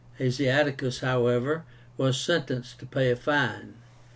Asiaticus, 0.19 1.01
however, 1.01 1.63
was 1.95 2.19
sentenced 2.19 2.79
to 2.79 2.87
pay 2.87 3.11
a 3.11 3.15
fine. 3.15 3.75